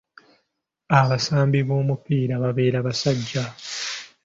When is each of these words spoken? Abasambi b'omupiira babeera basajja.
Abasambi 0.99 1.59
b'omupiira 1.67 2.35
babeera 2.43 2.79
basajja. 2.87 3.45